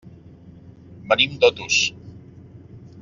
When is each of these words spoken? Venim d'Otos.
Venim 1.11 1.35
d'Otos. 1.43 1.77